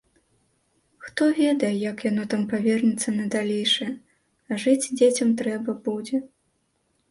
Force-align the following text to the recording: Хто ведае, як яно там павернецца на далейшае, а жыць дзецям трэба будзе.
Хто 1.09 1.27
ведае, 1.39 1.69
як 1.91 1.97
яно 2.11 2.23
там 2.31 2.47
павернецца 2.55 3.09
на 3.19 3.27
далейшае, 3.37 3.89
а 4.49 4.53
жыць 4.67 4.81
дзецям 4.97 5.29
трэба 5.45 5.71
будзе. 5.89 6.25